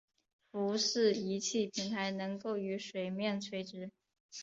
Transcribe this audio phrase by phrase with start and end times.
[0.51, 3.91] 浮式仪器平台能够与水面垂直。